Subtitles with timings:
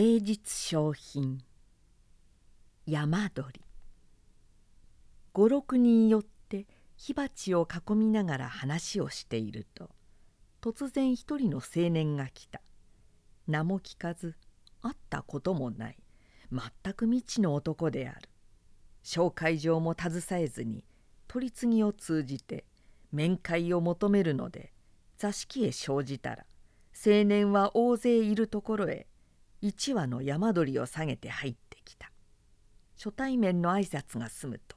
[0.00, 1.40] 英実商品。
[2.86, 3.60] 山鳥。
[5.34, 9.90] 56人寄って火鉢を囲みながら話をしていると
[10.60, 12.60] 突然一人の青年が来た。
[13.48, 14.36] 名も聞かず
[14.82, 15.98] 会ったこともない。
[16.52, 18.28] 全く未知の男である。
[19.02, 20.84] 紹介状も携えずに
[21.26, 22.66] 取り次ぎを通じて
[23.10, 24.72] 面会を求めるので
[25.16, 26.46] 座敷へ生じたら
[26.94, 29.08] 青年は大勢いるところへ
[29.60, 32.10] 一羽の山鳥を下げて入ってきた。
[32.96, 34.76] 初対面の挨拶が済むと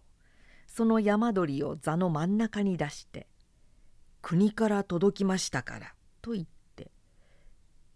[0.68, 3.28] その山鳥を座の真ん中に出して
[4.22, 6.46] 「国から届きましたから」と言っ
[6.76, 6.92] て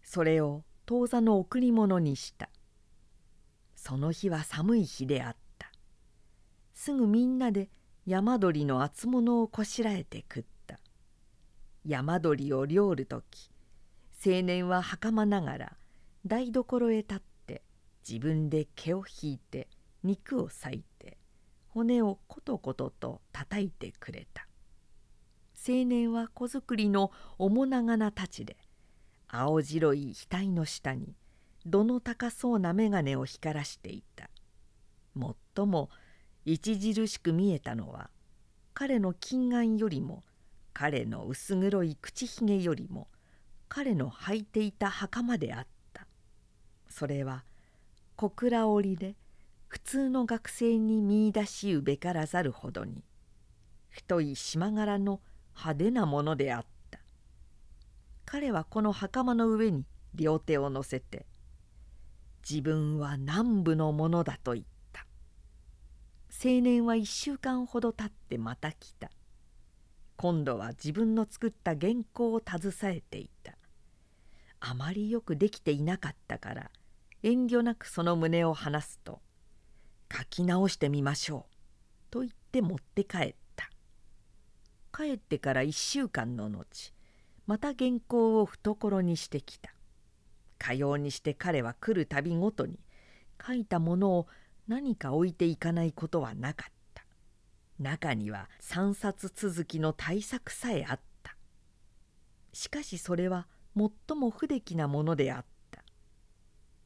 [0.02, 2.50] それを当座の贈り物にした。
[3.76, 5.72] その日は寒い日であった。
[6.74, 7.70] すぐみんなで
[8.08, 10.80] 山鳥の厚物をこしらえて食った。
[11.86, 13.52] 山鳥を料る時
[14.26, 15.78] 青年は袴ながら
[16.28, 17.62] 台所へ立って
[18.08, 19.68] 自分で毛を引いて
[20.04, 21.18] 肉を裂いて
[21.68, 24.48] 骨をことことと叩いてくれた。
[25.68, 28.58] 青年は子作りの面長な太刀で
[29.28, 31.16] 青白い額の下に
[31.66, 34.30] どの高そうな眼鏡を光らしていた。
[35.14, 35.90] もっとも
[36.48, 38.10] 著しく見えたのは
[38.74, 40.24] 彼の金眼よりも
[40.74, 43.08] 彼の薄黒い口ひげよりも
[43.68, 45.75] 彼の履いていた袴であった。
[46.98, 47.44] それは
[48.16, 49.16] 小倉織で
[49.68, 53.04] 普通の学生に見いだしうべからざるほどに
[53.90, 55.20] 太い島柄の
[55.58, 57.00] 派手なものであった。
[58.24, 61.26] 彼はこの袴の上に両手を乗せて
[62.50, 65.06] 自分は南部のものだと言った。
[66.32, 69.12] 青年は一週間ほど経ってまた来た。
[70.16, 73.58] 今度は自分の作った原稿を携えていた。
[74.62, 76.72] あまりよくできていなかったから
[77.26, 79.20] 遠慮なくその胸を離すと
[80.16, 81.56] 書き直してみましょう」
[82.12, 83.72] と言って持って帰った。
[84.96, 86.94] 帰ってから1週間の後
[87.48, 89.74] また原稿を懐にしてきた。
[90.60, 92.80] かようにして彼は来るたびごとに
[93.44, 94.28] 書いたものを
[94.68, 97.08] 何か置いていかないことはなかった。
[97.80, 101.36] 中には3冊続きの大作さえあった。
[102.54, 105.55] しかしそれは最も不出来なものであった。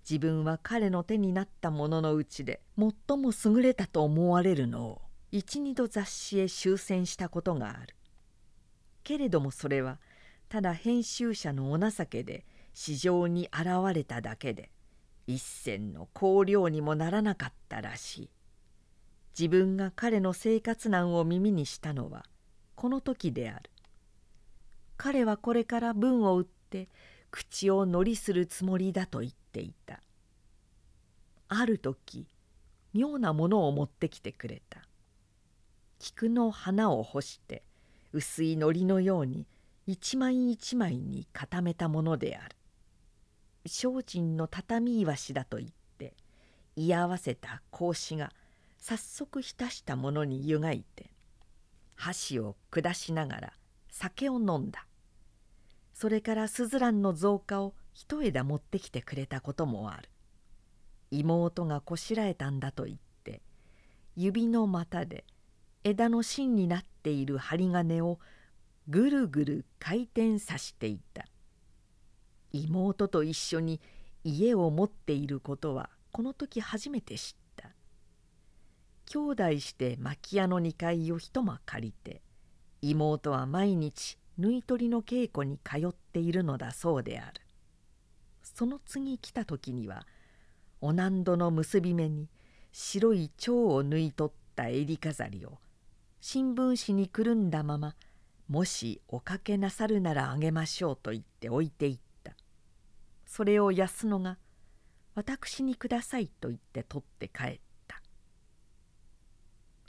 [0.09, 7.95] 自分は彼の手になったもののうちで最も優れたと思われるのを一二度雑誌へ終戦したことがある。
[9.03, 9.99] けれどもそれは
[10.49, 12.43] ただ編集者のお情けで
[12.73, 14.71] 市場に現れただけで
[15.27, 18.29] 一銭の香料にもならなかったらしい。
[19.37, 22.25] 自分が彼の生活難を耳にしたのは
[22.73, 23.69] この時である。
[24.97, 26.89] 彼はこれから文を売って
[27.31, 30.01] 口を乗りするつもりだと言っていた。
[31.47, 32.27] ある時
[32.93, 34.81] 妙なものを持ってきてくれた。
[35.99, 37.63] 菊の花を干して
[38.13, 39.45] 薄い糊のように
[39.85, 42.55] 一枚一枚に固めたものである。
[43.65, 46.13] 精進の畳岩しだと言って
[46.75, 48.31] 居合わせた格子が
[48.77, 51.11] 早速浸したものに湯がいて
[51.95, 53.53] 箸を下しながら
[53.89, 54.85] 酒を飲んだ。
[55.99, 60.09] それからスズランの増加を一枝持ってきてくれたこともある。
[61.11, 63.41] 妹がこしらえたんだと言って
[64.15, 65.25] 指の股で
[65.83, 68.17] 枝の芯になっている針金を
[68.87, 71.25] ぐるぐる回転さしていた。
[72.53, 73.81] 妹と一緒に
[74.23, 77.71] 家を持っていることはこの時初めて知った。
[79.05, 82.21] 兄弟して薪屋の2階を一間借りて
[82.81, 87.41] 妹は毎日縫い取りの稽古に通っているのだそうである。
[88.41, 90.07] その次来た時には
[90.79, 92.29] おなんどの結び目に
[92.71, 95.59] 白い蝶を縫い取った襟飾りを
[96.21, 97.95] 新聞紙にくるんだまま
[98.47, 102.33] もしおかけなさるならあげましょうと言って置いていった。
[103.25, 104.37] それを安野が
[105.15, 108.01] 「私にください」と言って取って帰った。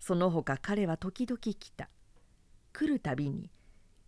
[0.00, 1.88] その他彼は時々来た。
[2.72, 3.50] 来るたびに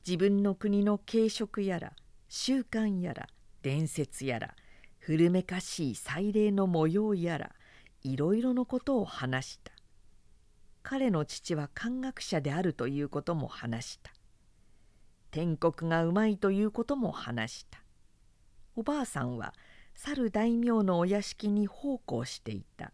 [0.07, 1.93] 自分の国の軽食やら
[2.29, 3.29] 習慣やら
[3.63, 4.55] 伝説やら
[4.99, 7.53] 古めかしい祭礼の模様やら
[8.03, 9.73] いろいろのことを話した。
[10.83, 14.13] 彼の父は漢学者であるということも話した。
[15.31, 17.83] 天国がうまいということも話した。
[18.75, 19.55] おばあさんは
[19.95, 22.93] 猿大名のお屋敷に奉公していた。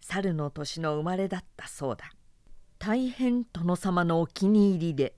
[0.00, 2.10] 猿の年の生まれだったそうだ。
[2.78, 5.14] 大変殿様のお気に入りで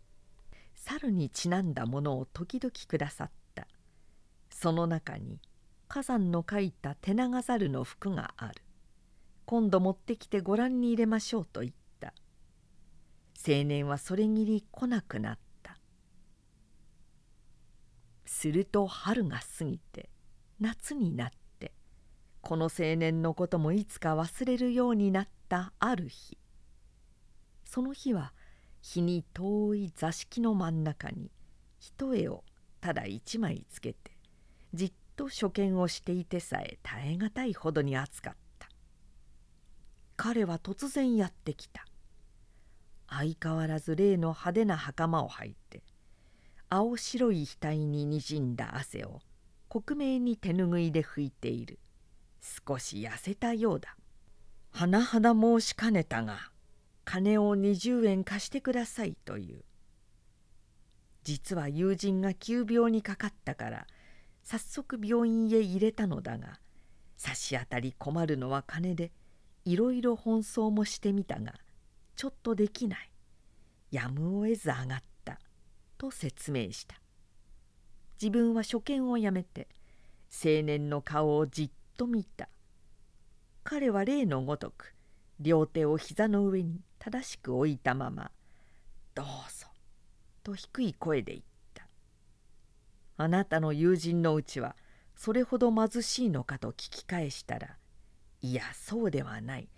[0.87, 3.67] 猿にちなんだものを時々くださった。
[4.51, 5.41] その中に
[5.89, 8.63] 火山の描いた手長猿の服がある。
[9.47, 12.13] 今度持ってきてご覧に入れましょうと言った。
[13.47, 15.79] 青年はそれぎり来なくなった。
[18.27, 20.11] すると春が過ぎて
[20.61, 21.73] 夏になって
[22.43, 26.37] この青年のこともいつか忘れるようになったある日。
[27.65, 28.35] その日は
[28.87, 31.31] 日に遠い座敷の真ん中に
[31.79, 32.45] 一重を
[32.83, 34.11] ただ一枚つけて
[34.75, 38.69] じっと所見をしていてさえ耐え難いほどに暑かった。
[40.17, 41.87] 彼は突然やってきた。
[43.09, 45.83] 相変わらず例の派手な袴を履いて
[46.69, 49.21] 青白い額ににじんだ汗を
[49.69, 51.79] 克明に手ぬぐいで拭いている。
[52.69, 53.97] 少し痩せたようだ。
[54.75, 56.51] 甚だ申しかねたが
[57.05, 59.65] 金を20円貸してくださいという。
[61.23, 63.87] 実は友人が急病にかかったから
[64.43, 66.61] 早速病院へ入れたのだが
[67.17, 69.11] 差し当たり困るのは金で
[69.65, 71.55] いろいろ奔走もしてみたが
[72.17, 73.11] ちょっとできない。
[73.91, 75.39] やむを得ず上がった。
[75.97, 76.97] と説明した。
[78.21, 79.69] 自分は初見をやめて
[80.31, 82.49] 青年の顔をじっと見た。
[83.63, 84.94] 彼は例のごとく
[85.41, 88.31] 両手を膝の上に正しく置いたまま
[89.15, 89.67] 「どうぞ」
[90.43, 91.45] と低い声で言っ
[91.75, 91.89] た。
[93.17, 94.77] あなたの友人のうちは
[95.15, 97.79] それほど貧しいのかと聞き返したら
[98.41, 99.69] いやそうではない。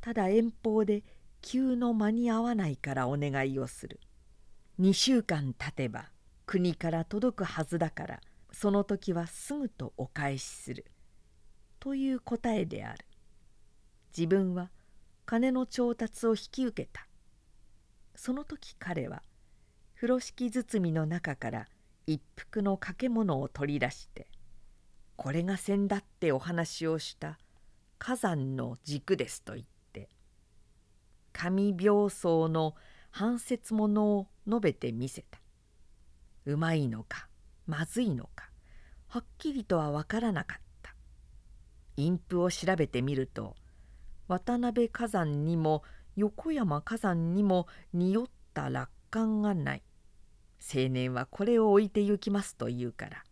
[0.00, 1.02] ただ遠方で
[1.40, 4.00] 急の間に合わないからお願いをする。
[4.80, 6.10] 2週間経てば
[6.46, 8.20] 国から届くはずだから
[8.52, 10.86] その時はすぐとお返しする。
[11.80, 13.04] という答えである。
[14.16, 14.70] 自分は
[15.32, 17.08] 金の調達を引き受けた。
[18.14, 19.22] その時彼は
[19.94, 21.68] 風呂敷包みの中から
[22.06, 24.28] 一服の掛け物を取り出して
[25.16, 27.38] これが先だってお話をした
[27.98, 30.10] 火山の軸ですと言って
[31.32, 32.74] 神病巣の
[33.10, 35.40] 半節ものを述べてみせた。
[36.44, 37.26] うまいのか
[37.66, 38.50] まずいのか
[39.08, 40.94] はっきりとは分からなかった。
[41.96, 43.56] 陰譜を調べてみると
[44.32, 45.82] 渡辺火山にも
[46.16, 49.82] 横山火山にも匂った楽観がない。
[50.74, 53.24] 青年はこれを置いて行きますと言うから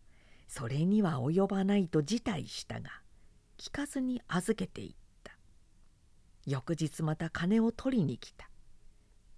[0.47, 2.89] それには及ばないと辞退したが
[3.57, 5.31] 聞かずに預けていった。
[6.45, 8.49] 翌日また金を取りに来た。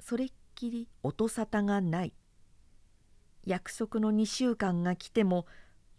[0.02, 2.14] それっきり音沙汰がない。
[3.46, 5.46] 約束の2週間が来ても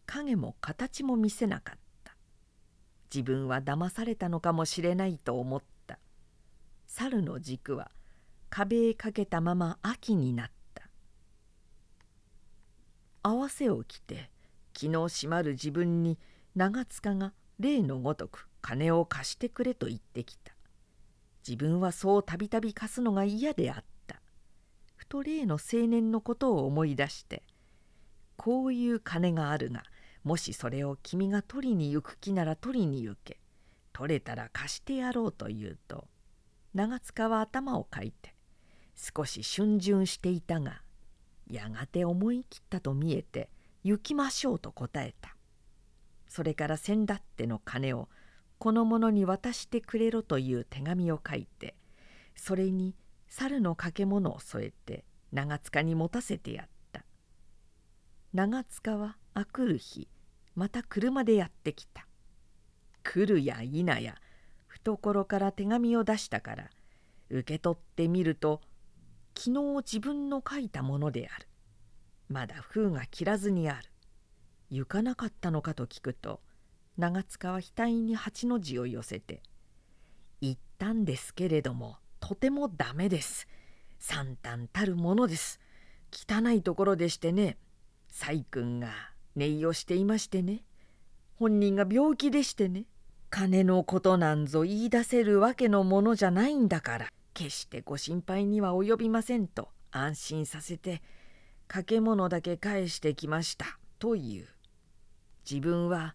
[0.05, 1.84] 影も形も見せなかった。
[3.15, 6.01] 自分は騙されたのかもしれないと思った。
[6.89, 7.93] 猿の軸は
[8.51, 10.89] 壁へかけたまま秋になった。
[13.23, 14.31] 合わせを着て
[14.73, 16.19] 気の締まる自分に
[16.57, 20.53] 長塚が例のごとく金を貸してくれと言ってきた。
[21.47, 24.21] 自分はそうたびたび貸すのが嫌であった。
[24.97, 27.45] ふと例の青年のことを思い出して
[28.37, 29.85] こういう金があるが
[30.25, 33.38] もしそれを君が取りに行く気なら取りに行け。
[33.94, 36.09] 取れたら貸してやろうと言うと
[36.75, 38.35] 長塚は頭をかいて
[38.97, 40.82] 少し逡巡していたが
[41.49, 43.49] やがて思い切ったと見えて
[43.85, 45.37] 行きましょうと答えた。
[46.27, 48.08] それから先だっての金を
[48.58, 51.77] この者に渡してくれろという手紙を書いて
[52.34, 52.96] それに
[53.29, 57.05] 猿の掛け物を添えて長塚に持たせてやった。
[58.32, 60.08] 長塚はあくる日
[60.55, 62.06] また車でやってきた。
[63.03, 64.15] 来るや否や
[64.67, 66.70] 懐から手紙を出したから
[67.29, 68.61] 受け取ってみると
[69.37, 71.49] 昨日自分の書いたものである。
[72.29, 73.91] まだ封が切らずにある。
[74.70, 76.41] 行かなかったのかと聞くと
[76.96, 79.43] 長塚は額に八の字を寄せて
[80.41, 83.46] 「言ったんですけれどもとてもダメです。
[83.99, 85.61] 惨憺たるものです。
[86.13, 87.58] 汚いところでしてね
[88.08, 90.62] 細君が音をしていましてね。
[91.36, 92.84] 本人が病気でしてね。
[93.31, 97.08] 金のことなんぞ言い出せるわけのものじゃないんだから。
[97.32, 99.70] 決してご心配には及びませんと。
[99.91, 101.03] 安心させて
[101.67, 103.79] 掛け物だけ返してきました。
[103.98, 104.46] という。
[105.48, 106.14] 自分は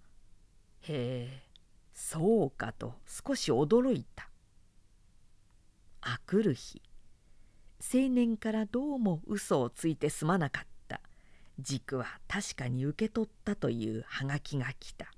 [0.81, 1.43] へえ
[1.93, 4.29] そうかと少し驚いた。
[6.01, 6.81] あくる日。
[7.81, 10.69] 青年からどうも嘘をついてすまなかった。
[11.61, 15.11] 軸は確かに受け取ったというはがきが来た。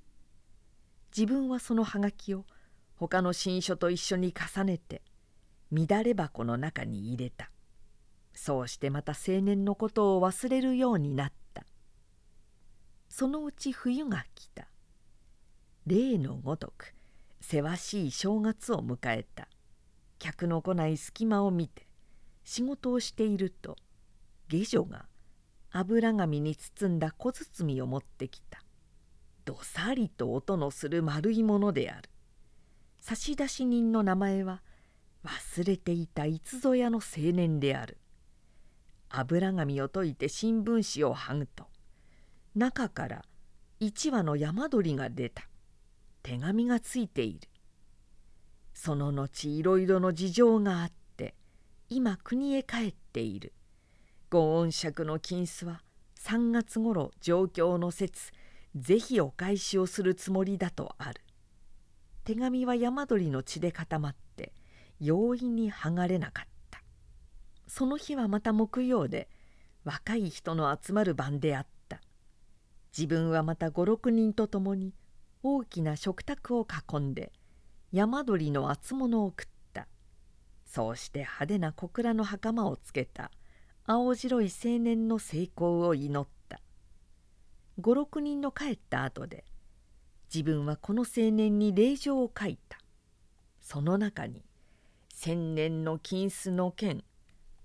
[1.16, 2.46] 自分はそのはがきを
[2.96, 5.02] 他の新書と一緒に重ねて
[5.72, 7.52] 乱れ箱の中に入れた。
[8.34, 11.66] そうしてまた青年のことを忘れるようになった。
[13.10, 14.68] そのうち冬が来た。
[15.86, 16.94] 例のごとく
[17.42, 19.48] せわしい正月を迎えた。
[20.22, 21.88] 客の来ない隙間を見て
[22.44, 23.76] 仕事をしていると
[24.48, 25.06] 下女が
[25.74, 28.62] 油紙に包んだ小包を持ってきた。
[29.46, 32.10] どさりと音のする丸いものである。
[33.00, 34.62] 差出人の名前は
[35.24, 37.98] 忘れていたいつぞやの青年である。
[39.10, 41.66] 油紙を解いて新聞紙を剥ぐと
[42.56, 43.25] 中から
[43.80, 45.48] 一羽の山鳥が出た。
[46.24, 47.50] 手紙がついている。
[48.74, 51.34] その後いろいろの事情があって
[51.90, 53.54] 今国へ帰っている。
[54.32, 55.82] ご恩釈の金子は
[56.22, 58.32] 3月ごろ状況の説
[58.78, 61.20] ぜひお返しをするつもりだとある。
[62.24, 64.54] 手紙は山鳥の血で固まって
[65.02, 66.82] 容易に剥がれなかった。
[67.68, 69.28] その日はまた木曜で
[69.84, 72.00] 若い人の集まる晩であった。
[72.98, 74.94] 自分はまた56人と共に
[75.44, 77.34] 大きな食卓を囲んで
[77.92, 79.90] 山鳥の厚物を食った。
[80.66, 83.30] そうして派手な小倉の袴をつけた。
[83.94, 86.62] 青白い青年の成功を祈った。
[87.82, 89.44] 56人の帰った後で
[90.34, 92.78] 自分はこの青年に令状を書いた。
[93.60, 94.46] その中に
[95.14, 97.04] 千年の金子の剣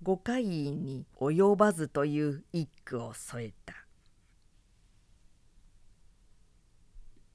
[0.03, 3.86] 五回に及ばずという一句を添えた。